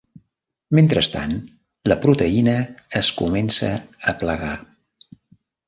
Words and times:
Mentrestant, 0.79 1.35
la 1.91 1.99
proteïna 2.07 2.57
es 3.03 3.13
comença 3.21 3.73
a 4.13 4.17
plegar. 4.25 4.53